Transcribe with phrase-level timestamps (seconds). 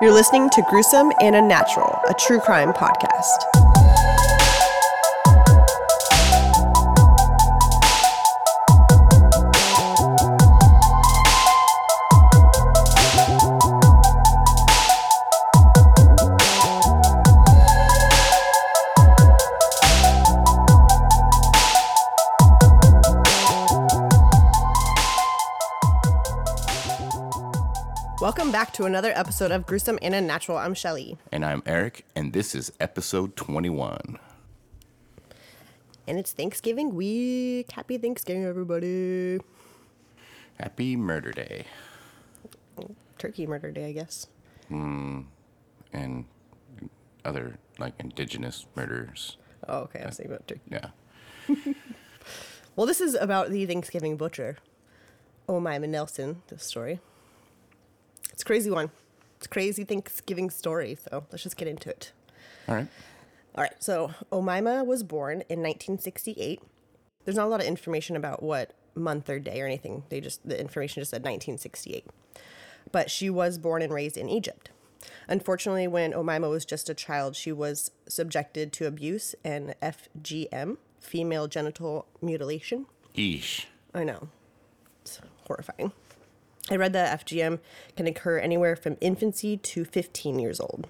[0.00, 3.57] You're listening to Gruesome and Unnatural, a true crime podcast.
[28.28, 30.58] Welcome back to another episode of Gruesome and Unnatural.
[30.58, 31.16] I'm Shelly.
[31.32, 34.18] And I'm Eric, and this is episode 21.
[36.06, 37.72] And it's Thanksgiving week.
[37.72, 39.38] Happy Thanksgiving, everybody.
[40.60, 41.64] Happy Murder Day.
[43.16, 44.26] Turkey Murder Day, I guess.
[44.68, 45.22] Hmm,
[45.94, 46.26] and
[47.24, 49.38] other, like, indigenous murders.
[49.66, 50.02] Oh, okay.
[50.02, 50.60] I was thinking about turkey.
[50.70, 51.74] Yeah.
[52.76, 54.58] Well, this is about the Thanksgiving butcher,
[55.48, 57.00] Omaima Nelson, this story.
[58.38, 58.92] It's a crazy one.
[59.36, 62.12] It's a crazy Thanksgiving story, so let's just get into it.
[62.68, 62.86] All right.
[63.56, 66.62] All right, so Omaima was born in 1968.
[67.24, 70.04] There's not a lot of information about what month or day or anything.
[70.08, 72.06] They just the information just said 1968.
[72.92, 74.70] But she was born and raised in Egypt.
[75.26, 81.48] Unfortunately, when Omaima was just a child, she was subjected to abuse and FGM, female
[81.48, 82.86] genital mutilation.
[83.16, 83.64] Eesh.
[83.92, 84.28] I know.
[85.02, 85.90] It's horrifying.
[86.70, 87.60] I read that FGM
[87.96, 90.86] can occur anywhere from infancy to 15 years old.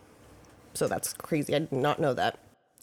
[0.74, 1.54] So that's crazy.
[1.54, 2.38] I did not know that.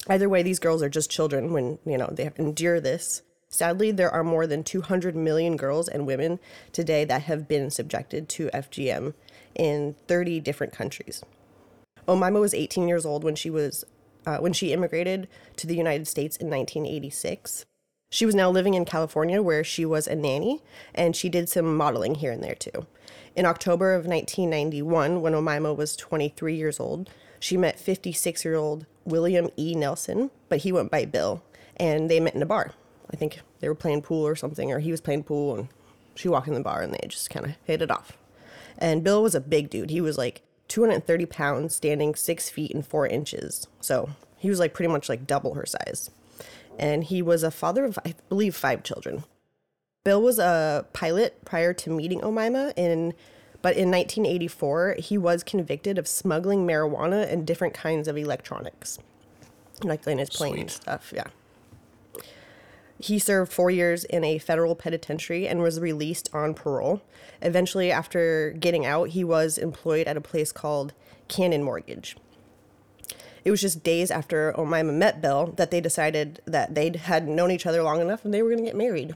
[0.07, 3.21] Either way, these girls are just children when, you know, they have to endure this.
[3.49, 6.39] Sadly, there are more than 200 million girls and women
[6.71, 9.13] today that have been subjected to FGM
[9.55, 11.23] in 30 different countries.
[12.07, 13.83] Omaima was 18 years old when she was
[14.25, 17.65] uh, when she immigrated to the United States in 1986.
[18.09, 20.61] She was now living in California where she was a nanny
[20.93, 22.85] and she did some modeling here and there too.
[23.35, 28.85] In October of 1991, when Omaima was 23 years old, she met 56 year old
[29.03, 29.75] William E.
[29.75, 31.43] Nelson, but he went by Bill,
[31.77, 32.71] and they met in a bar.
[33.11, 35.67] I think they were playing pool or something, or he was playing pool and
[36.15, 38.17] she walked in the bar and they just kind of hit it off.
[38.77, 39.89] And Bill was a big dude.
[39.89, 43.67] He was like 230 pounds, standing six feet and four inches.
[43.81, 46.09] So he was like pretty much like double her size.
[46.77, 49.23] And he was a father of, I believe, five children.
[50.03, 53.13] Bill was a pilot prior to meeting Omima, in
[53.61, 58.99] but in 1984 he was convicted of smuggling marijuana and different kinds of electronics.
[59.83, 60.81] Like in his plane and Sweet.
[60.83, 61.27] stuff, yeah.
[62.99, 67.01] He served four years in a federal penitentiary and was released on parole.
[67.41, 70.93] Eventually, after getting out, he was employed at a place called
[71.27, 72.15] Cannon Mortgage.
[73.45, 77.51] It was just days after Omaima met Bill that they decided that they had known
[77.51, 79.15] each other long enough and they were going to get married.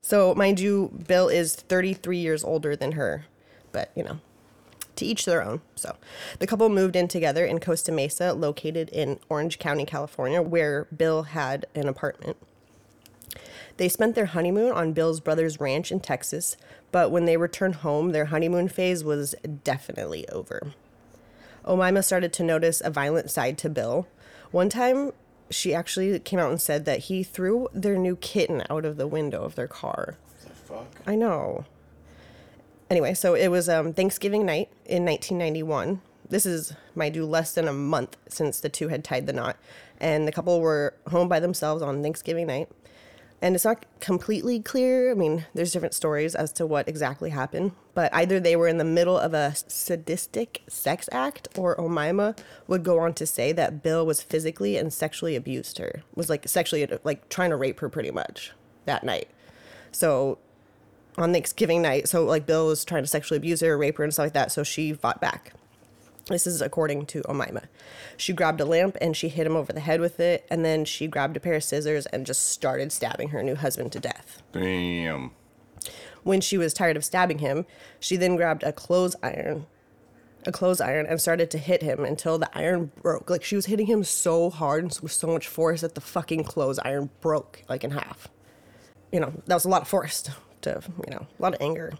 [0.00, 3.26] So, mind you, Bill is 33 years older than her,
[3.72, 4.20] but you know,
[4.94, 5.60] to each their own.
[5.74, 5.96] So,
[6.38, 11.24] the couple moved in together in Costa Mesa, located in Orange County, California, where Bill
[11.24, 12.36] had an apartment.
[13.76, 16.56] They spent their honeymoon on Bill's brother's ranch in Texas,
[16.92, 20.72] but when they returned home, their honeymoon phase was definitely over.
[21.64, 24.06] Omaima started to notice a violent side to Bill.
[24.50, 25.12] One time,
[25.50, 29.06] she actually came out and said that he threw their new kitten out of the
[29.06, 30.16] window of their car.
[30.44, 30.86] The fuck?
[31.06, 31.64] I know.
[32.90, 36.00] Anyway, so it was um, Thanksgiving night in 1991.
[36.30, 39.56] This is, mind you, less than a month since the two had tied the knot.
[40.00, 42.68] And the couple were home by themselves on Thanksgiving night.
[43.40, 45.10] And it's not completely clear.
[45.10, 47.72] I mean, there's different stories as to what exactly happened.
[47.94, 52.82] But either they were in the middle of a sadistic sex act, or Omaima would
[52.82, 56.86] go on to say that Bill was physically and sexually abused her, was like sexually,
[57.04, 58.52] like trying to rape her pretty much
[58.86, 59.28] that night.
[59.92, 60.38] So
[61.18, 62.08] on Thanksgiving night.
[62.08, 64.52] So like Bill was trying to sexually abuse her, rape her, and stuff like that.
[64.52, 65.52] So she fought back.
[66.28, 67.64] This is according to Omaima.
[68.16, 70.84] She grabbed a lamp and she hit him over the head with it, and then
[70.84, 74.42] she grabbed a pair of scissors and just started stabbing her new husband to death.
[74.52, 75.32] Damn.
[76.22, 77.64] When she was tired of stabbing him,
[77.98, 79.66] she then grabbed a clothes iron,
[80.44, 83.30] a clothes iron, and started to hit him until the iron broke.
[83.30, 86.44] Like she was hitting him so hard and with so much force that the fucking
[86.44, 88.28] clothes iron broke like in half.
[89.12, 90.28] You know, that was a lot of force
[90.60, 91.94] to, you know, a lot of anger.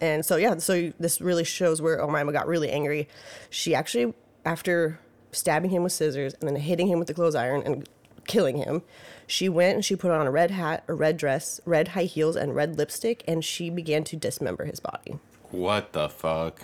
[0.00, 3.08] And so, yeah, so this really shows where Omaima got really angry.
[3.50, 4.14] She actually,
[4.44, 4.98] after
[5.32, 7.88] stabbing him with scissors and then hitting him with the clothes iron and
[8.26, 8.82] killing him,
[9.26, 12.36] she went and she put on a red hat, a red dress, red high heels,
[12.36, 15.18] and red lipstick, and she began to dismember his body
[15.50, 16.62] What the fuck?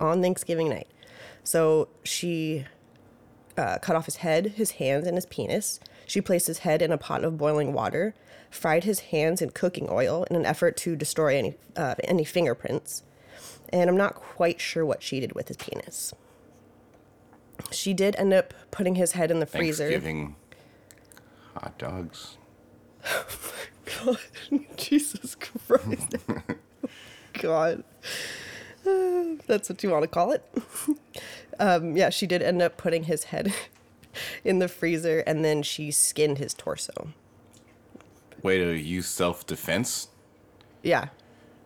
[0.00, 0.88] on Thanksgiving night.
[1.44, 2.66] So she
[3.56, 5.78] uh, cut off his head, his hands, and his penis.
[6.12, 8.14] She placed his head in a pot of boiling water,
[8.50, 13.02] fried his hands in cooking oil in an effort to destroy any uh, any fingerprints,
[13.72, 16.12] and I'm not quite sure what she did with his penis.
[17.70, 19.88] She did end up putting his head in the freezer.
[19.88, 20.36] Thanksgiving
[21.54, 22.36] hot dogs.
[24.04, 24.18] God,
[24.76, 26.16] Jesus Christ.
[27.40, 27.84] God.
[28.86, 30.44] Uh, that's what you want to call it.
[31.58, 33.54] um, yeah, she did end up putting his head
[34.44, 37.08] in the freezer and then she skinned his torso.
[38.42, 40.08] Way to use self defense.
[40.82, 41.08] Yeah,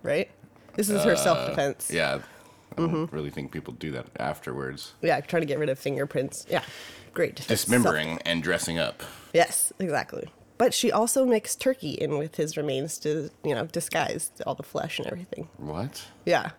[0.02, 0.30] right?
[0.74, 1.90] This is her self defense.
[1.92, 2.18] Yeah.
[2.76, 2.94] I Mm-hmm.
[2.94, 4.92] don't really think people do that afterwards.
[5.00, 6.44] Yeah, trying to get rid of fingerprints.
[6.50, 6.62] Yeah,
[7.14, 7.36] great.
[7.48, 9.02] Dismembering and dressing up.
[9.32, 10.28] Yes, exactly.
[10.58, 14.62] But she also mixed turkey in with his remains to, you know, disguise all the
[14.62, 15.48] flesh and everything.
[15.56, 16.04] What?
[16.26, 16.50] Yeah.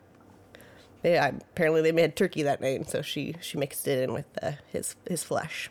[1.03, 4.53] Yeah, apparently they made turkey that night, so she she mixed it in with uh,
[4.71, 5.69] his his flesh.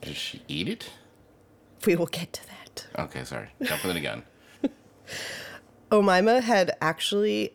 [0.00, 0.90] Did she eat it?
[1.86, 2.86] We will get to that.
[2.98, 3.48] Okay, sorry.
[3.62, 4.22] Jumping it again.
[5.90, 7.52] Omima had actually,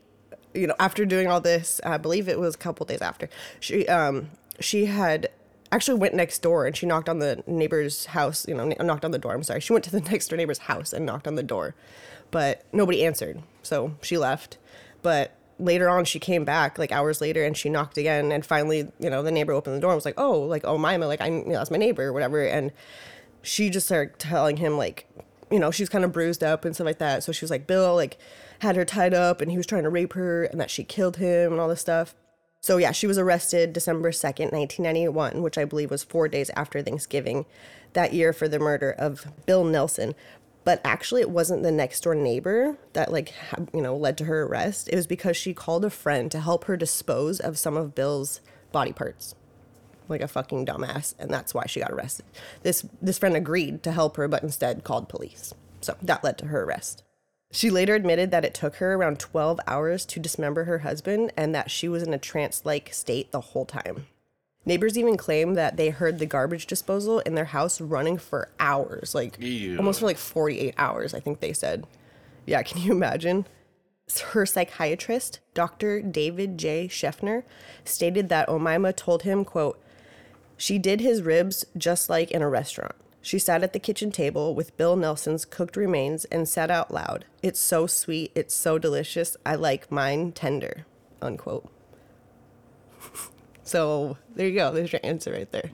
[0.54, 3.30] you know, after doing all this, I believe it was a couple days after,
[3.60, 5.30] she um she had
[5.72, 9.04] actually went next door and she knocked on the neighbor's house, you know, kn- knocked
[9.04, 9.34] on the door.
[9.34, 9.60] I'm sorry.
[9.60, 11.76] She went to the next door neighbor's house and knocked on the door,
[12.32, 13.42] but nobody answered.
[13.64, 14.58] So she left.
[15.02, 18.32] But later on, she came back like hours later and she knocked again.
[18.32, 20.78] And finally, you know, the neighbor opened the door and was like, oh, like, oh,
[20.78, 22.44] Mima, like, I, you know, that's my neighbor or whatever.
[22.44, 22.72] And
[23.44, 25.06] she just started telling him like
[25.52, 27.68] you know she's kind of bruised up and stuff like that so she was like
[27.68, 28.18] bill like
[28.60, 31.18] had her tied up and he was trying to rape her and that she killed
[31.18, 32.16] him and all this stuff
[32.62, 36.82] so yeah she was arrested december 2nd 1991 which i believe was four days after
[36.82, 37.46] thanksgiving
[37.92, 40.16] that year for the murder of bill nelson
[40.64, 44.26] but actually it wasn't the next door neighbor that like ha- you know led to
[44.26, 44.90] her arrest.
[44.90, 48.42] It was because she called a friend to help her dispose of some of bill's
[48.72, 49.36] body parts.
[50.10, 52.26] Like a fucking dumbass and that's why she got arrested.
[52.62, 55.54] This this friend agreed to help her but instead called police.
[55.82, 57.04] So that led to her arrest.
[57.52, 61.54] She later admitted that it took her around 12 hours to dismember her husband and
[61.54, 64.08] that she was in a trance-like state the whole time
[64.66, 69.14] neighbors even claim that they heard the garbage disposal in their house running for hours
[69.14, 69.78] like Ew.
[69.78, 71.86] almost for like 48 hours i think they said
[72.46, 73.46] yeah can you imagine
[74.22, 76.02] her psychiatrist, Dr.
[76.02, 76.88] David J.
[76.88, 77.44] Scheffner,
[77.86, 79.80] stated that Omima told him, quote,
[80.58, 82.96] she did his ribs just like in a restaurant.
[83.22, 87.26] She sat at the kitchen table with Bill Nelson's cooked remains and said out loud,
[87.42, 90.86] It's so sweet, it's so delicious, I like mine tender,
[91.22, 91.70] unquote.
[93.64, 95.72] so there you go, there's your answer right there.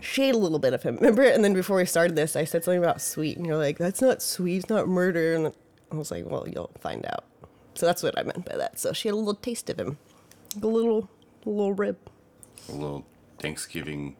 [0.00, 0.96] Shade a little bit of him.
[0.96, 1.22] Remember?
[1.22, 4.02] And then before we started this, I said something about sweet, and you're like, That's
[4.02, 5.34] not sweet, it's not murder.
[5.34, 5.52] And
[5.92, 7.24] I was like, Well, you'll find out.
[7.74, 8.78] So that's what I meant by that.
[8.78, 9.98] So she had a little taste of him,
[10.60, 11.08] a little,
[11.46, 11.98] a little rib.
[12.68, 13.06] A little
[13.38, 14.16] Thanksgiving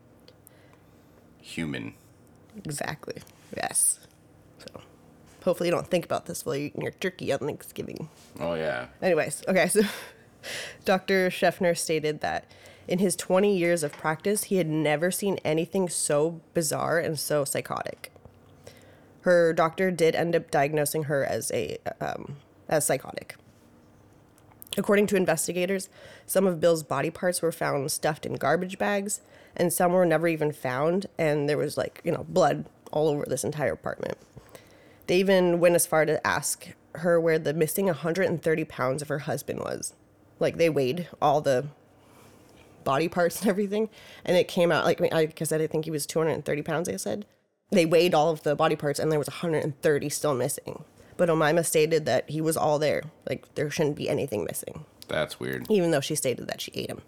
[1.40, 1.94] human.
[2.64, 3.22] Exactly.
[3.56, 4.00] Yes.
[4.58, 4.80] So
[5.44, 8.08] hopefully you don't think about this while you're eating your turkey on Thanksgiving.
[8.40, 8.86] Oh, yeah.
[9.02, 9.82] Anyways, okay, so
[10.84, 11.30] Dr.
[11.30, 12.44] Scheffner stated that
[12.88, 17.44] in his 20 years of practice, he had never seen anything so bizarre and so
[17.44, 18.12] psychotic.
[19.22, 22.36] Her doctor did end up diagnosing her as a um,
[22.68, 23.36] as psychotic.
[24.76, 25.88] According to investigators,
[26.26, 29.20] some of Bill's body parts were found stuffed in garbage bags,
[29.54, 33.24] and some were never even found, and there was like, you know, blood all over
[33.26, 34.16] this entire apartment.
[35.06, 39.20] They even went as far to ask her where the missing 130 pounds of her
[39.20, 39.94] husband was.
[40.38, 41.66] Like they weighed all the
[42.84, 43.88] body parts and everything,
[44.24, 46.62] and it came out like I, mean, like I said, I think he was 230
[46.62, 46.88] pounds.
[46.88, 47.26] I said
[47.70, 50.84] they weighed all of the body parts, and there was 130 still missing.
[51.16, 53.02] But Omima stated that he was all there.
[53.28, 55.70] Like there shouldn't be anything missing That's weird.
[55.70, 57.02] even though she stated that she ate him.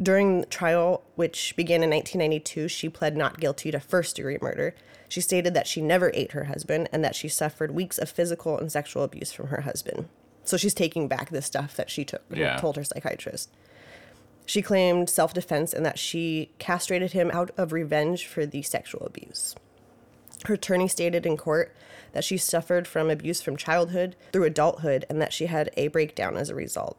[0.00, 4.74] During the trial, which began in 1992, she pled not guilty to first degree murder.
[5.08, 8.56] She stated that she never ate her husband and that she suffered weeks of physical
[8.56, 10.08] and sexual abuse from her husband.
[10.48, 12.56] So she's taking back the stuff that she took, Yeah.
[12.56, 13.50] told her psychiatrist.
[14.46, 19.04] She claimed self defense and that she castrated him out of revenge for the sexual
[19.04, 19.54] abuse.
[20.46, 21.76] Her attorney stated in court
[22.12, 26.38] that she suffered from abuse from childhood through adulthood and that she had a breakdown
[26.38, 26.96] as a result.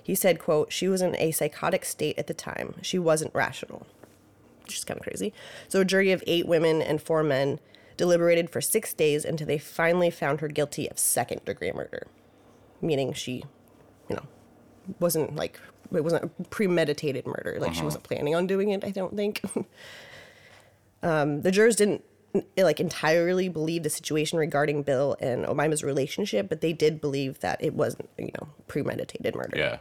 [0.00, 2.76] He said, quote, she was in a psychotic state at the time.
[2.80, 3.88] She wasn't rational.
[4.62, 5.32] Which is kind of crazy.
[5.66, 7.58] So a jury of eight women and four men
[7.96, 12.06] deliberated for six days until they finally found her guilty of second degree murder.
[12.84, 13.44] Meaning she,
[14.08, 14.22] you know,
[15.00, 15.60] wasn't like
[15.92, 17.56] it wasn't a premeditated murder.
[17.58, 19.42] Like she wasn't planning on doing it, I don't think.
[21.02, 22.04] um, the jurors didn't
[22.56, 27.62] like entirely believe the situation regarding Bill and Omima's relationship, but they did believe that
[27.62, 29.56] it wasn't, you know, premeditated murder.
[29.56, 29.78] Yeah.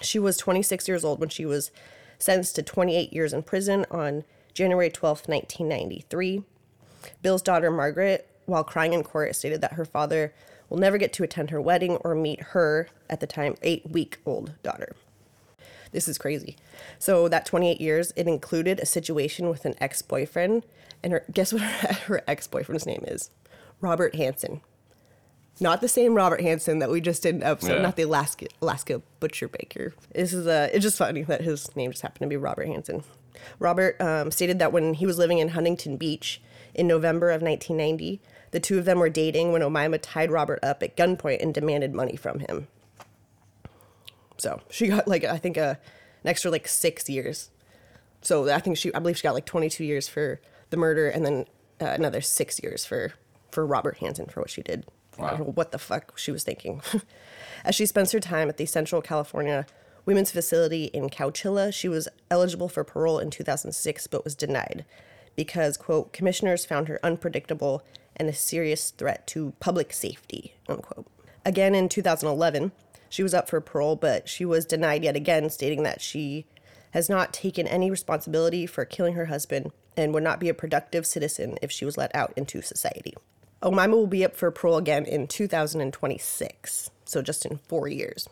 [0.00, 1.70] She was 26 years old when she was
[2.18, 6.42] sentenced to 28 years in prison on January 12th, 1993.
[7.22, 10.34] Bill's daughter, Margaret, while crying in court, stated that her father
[10.70, 14.18] will never get to attend her wedding or meet her, at the time, eight week
[14.24, 14.96] old daughter.
[15.92, 16.56] This is crazy.
[16.98, 20.64] So, that 28 years, it included a situation with an ex boyfriend.
[21.02, 23.30] And her, guess what her ex boyfriend's name is?
[23.80, 24.60] Robert Hansen.
[25.58, 27.82] Not the same Robert Hansen that we just did an episode, Yeah.
[27.82, 29.92] not the Alaska Alaska Butcher Baker.
[30.14, 30.70] This is a.
[30.74, 33.02] It's just funny that his name just happened to be Robert Hansen.
[33.58, 36.40] Robert um, stated that when he was living in Huntington Beach
[36.74, 38.20] in November of 1990,
[38.52, 41.94] the two of them were dating when Omima tied Robert up at gunpoint and demanded
[41.94, 42.66] money from him.
[44.38, 45.78] So she got like I think a
[46.22, 47.50] an extra like six years.
[48.22, 50.40] So I think she I believe she got like 22 years for
[50.70, 51.46] the murder and then
[51.80, 53.12] uh, another six years for
[53.50, 54.86] for Robert Hansen for what she did.
[55.18, 55.30] I Wow.
[55.30, 56.80] don't know what the fuck she was thinking.
[57.64, 59.66] As she spends her time at the Central California
[60.06, 64.84] Women's Facility in Chowchilla, she was eligible for parole in 2006 but was denied
[65.36, 67.82] because, quote, commissioners found her unpredictable
[68.16, 71.06] and a serious threat to public safety, unquote.
[71.44, 72.72] Again in 2011,
[73.08, 76.46] she was up for parole, but she was denied yet again, stating that she
[76.92, 81.06] has not taken any responsibility for killing her husband and would not be a productive
[81.06, 83.14] citizen if she was let out into society.
[83.62, 88.28] Omima will be up for parole again in 2026, so just in four years.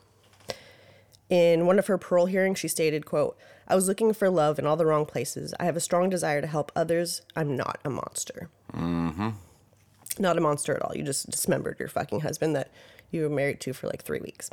[1.28, 4.66] In one of her parole hearings, she stated, quote, I was looking for love in
[4.66, 5.52] all the wrong places.
[5.60, 7.20] I have a strong desire to help others.
[7.36, 8.48] I'm not a monster.
[8.72, 9.30] Mm-hmm.
[10.18, 10.96] Not a monster at all.
[10.96, 12.70] You just dismembered your fucking husband that
[13.10, 14.50] you were married to for like three weeks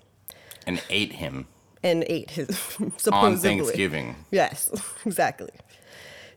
[0.65, 1.47] And ate him
[1.83, 2.47] and ate his
[2.97, 3.11] supposedly.
[3.13, 4.15] on Thanksgiving.
[4.31, 4.69] Yes,
[5.05, 5.51] exactly.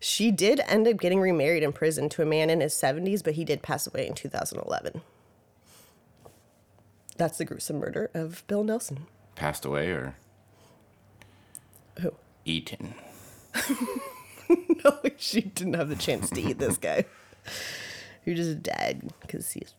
[0.00, 3.34] She did end up getting remarried in prison to a man in his 70s, but
[3.34, 5.00] he did pass away in 2011.
[7.16, 9.06] That's the gruesome murder of Bill Nelson.
[9.34, 10.14] Passed away or
[12.00, 12.12] Who?
[12.44, 12.94] eaten.
[14.82, 17.04] No, she didn't have the chance to eat this guy.
[18.24, 19.74] He just died because he's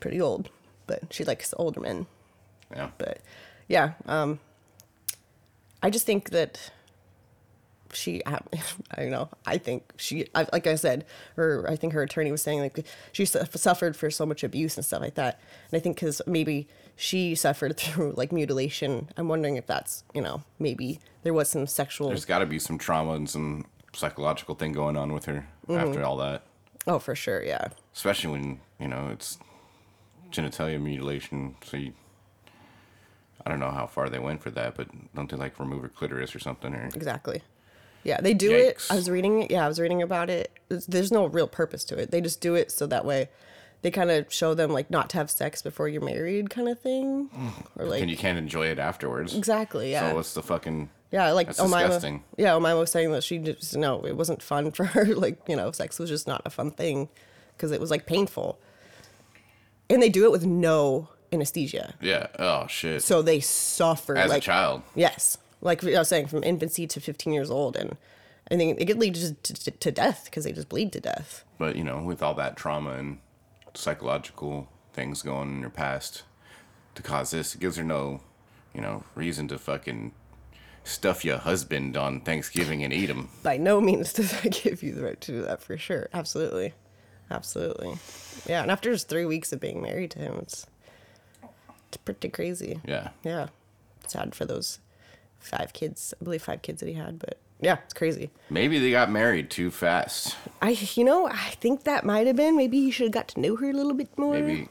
[0.00, 0.50] pretty old,
[0.86, 2.06] but she likes older men.
[2.74, 2.90] Yeah.
[2.98, 3.20] But
[3.68, 4.38] yeah, um,
[5.82, 6.70] I just think that
[7.92, 8.38] she, I
[8.96, 11.04] don't know, I think she, I, like I said,
[11.36, 14.76] her, I think her attorney was saying like she su- suffered for so much abuse
[14.76, 15.40] and stuff like that.
[15.70, 20.20] And I think because maybe she suffered through like mutilation, I'm wondering if that's, you
[20.20, 22.08] know, maybe there was some sexual.
[22.08, 25.88] There's got to be some trauma and some psychological thing going on with her Mm-hmm.
[25.88, 26.42] after all that.
[26.86, 27.42] Oh, for sure.
[27.42, 27.68] Yeah.
[27.94, 29.38] Especially when, you know, it's
[30.30, 31.56] genitalia mutilation.
[31.64, 31.92] So you,
[33.44, 35.88] I don't know how far they went for that, but don't they like remove her
[35.88, 36.74] clitoris or something?
[36.74, 37.42] Or Exactly.
[38.02, 38.82] Yeah, they do it.
[38.90, 39.50] I was reading it.
[39.50, 40.50] Yeah, I was reading about it.
[40.68, 42.10] There's- There's no real purpose to it.
[42.10, 43.28] They just do it so that way
[43.82, 46.80] they kind of show them like not to have sex before you're married kind of
[46.80, 47.28] thing.
[47.34, 47.66] Mm.
[47.76, 49.34] Or like and you can't enjoy it afterwards.
[49.34, 50.10] exactly, yeah.
[50.10, 50.90] So what's the fucking?
[51.10, 51.80] Yeah, like That's Omima.
[51.80, 52.24] disgusting.
[52.36, 55.04] Yeah, Omima was saying that she just no, it wasn't fun for her.
[55.06, 57.08] Like, you know, sex was just not a fun thing
[57.56, 58.58] because it was like painful.
[59.88, 61.94] And they do it with no anesthesia.
[62.00, 62.28] Yeah.
[62.38, 63.02] Oh shit.
[63.02, 64.82] So they suffer As like a child.
[64.94, 67.96] Yes, like I was saying, from infancy to 15 years old, and
[68.50, 71.44] I think it could lead to, to, to death because they just bleed to death.
[71.58, 73.18] But you know, with all that trauma and
[73.74, 76.22] psychological things going in your past
[76.94, 78.20] to cause this, it gives her no,
[78.74, 80.12] you know, reason to fucking
[80.90, 83.28] stuff your husband on Thanksgiving and eat him.
[83.42, 86.08] By no means does I give you the right to do that for sure.
[86.12, 86.74] Absolutely,
[87.30, 87.96] absolutely.
[88.46, 90.66] Yeah, and after just three weeks of being married to him, it's
[91.88, 92.80] it's pretty crazy.
[92.86, 93.10] Yeah.
[93.24, 93.48] Yeah,
[94.06, 94.78] sad for those
[95.38, 96.14] five kids.
[96.20, 98.30] I believe five kids that he had, but yeah, it's crazy.
[98.48, 100.36] Maybe they got married too fast.
[100.62, 102.56] I, you know, I think that might have been.
[102.56, 104.34] Maybe he should have got to know her a little bit more.
[104.34, 104.68] Maybe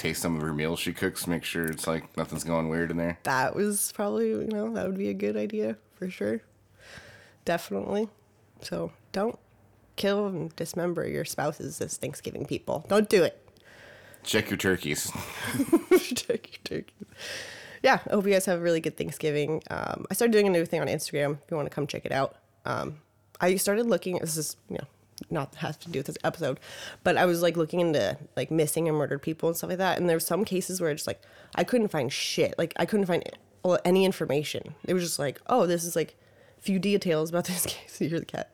[0.00, 2.96] taste some of her meals she cooks, make sure it's like nothing's going weird in
[2.96, 3.18] there.
[3.24, 6.40] that was probably you know that would be a good idea for sure
[7.44, 8.08] definitely
[8.62, 9.38] so don't
[9.96, 13.36] kill and dismember your spouses as thanksgiving people don't do it
[14.22, 15.10] Check your turkeys.
[16.14, 17.06] Check your turkeys.
[17.82, 20.50] yeah i hope you guys have a really good thanksgiving um, i started doing a
[20.50, 22.96] new thing on instagram if you want to come check it out um,
[23.40, 24.86] i started looking this is you know
[25.28, 26.58] not has to do with this episode
[27.04, 29.98] but i was like looking into like missing and murdered people and stuff like that
[29.98, 31.20] and there were some cases where it's like
[31.54, 33.22] i couldn't find shit like i couldn't find
[33.84, 36.16] any information it was just like oh this is like
[36.58, 38.50] a few details about this case you're the cat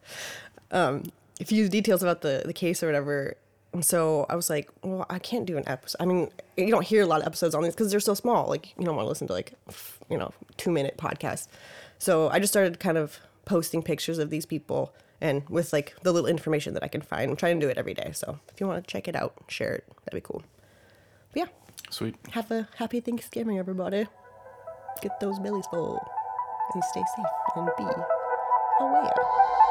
[0.71, 1.05] um,
[1.41, 3.35] a few details about the, the case or whatever.
[3.73, 5.99] And so I was like, well, I can't do an episode.
[6.01, 8.49] I mean, you don't hear a lot of episodes on these because they're so small.
[8.49, 9.53] Like, you don't want to listen to like,
[10.09, 11.49] you know, two minute podcasts.
[11.99, 16.13] So I just started kind of posting pictures of these people and with like the
[16.13, 17.31] little information that I can find.
[17.31, 18.11] I'm trying to do it every day.
[18.15, 20.43] So if you want to check it out, share it, that'd be cool.
[21.33, 21.47] But yeah,
[21.91, 22.17] Sweet.
[22.33, 24.07] have a happy Thanksgiving, everybody.
[25.03, 25.99] Get those bellies full
[26.75, 27.85] and stay safe and be
[28.81, 29.66] aware.